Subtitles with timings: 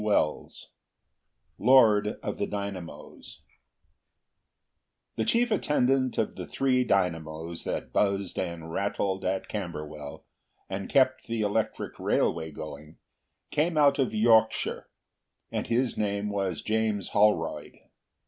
[0.01, 0.47] THE
[1.59, 3.43] LORD OF THE DYNAMOS
[5.15, 10.25] The chief attendant of the three dynamos that buzzed and rattled at Camberwell,
[10.67, 12.97] and kept the electric railway going,
[13.51, 14.89] came out of Yorkshire,
[15.51, 17.77] and his name was James Holroyd.